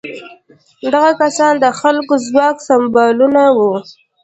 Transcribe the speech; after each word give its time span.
دغه 0.93 1.11
کسان 1.21 1.53
د 1.63 1.65
خلکو 1.79 2.13
د 2.19 2.23
ځواک 2.27 2.57
سمبولونه 2.67 3.43
وو. 3.57 3.73